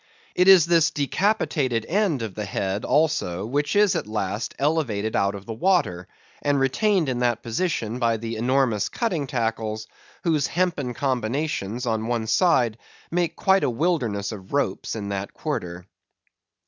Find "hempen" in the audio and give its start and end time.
10.47-10.95